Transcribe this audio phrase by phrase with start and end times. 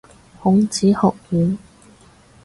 [0.39, 0.97] 孔子學
[1.29, 1.55] 院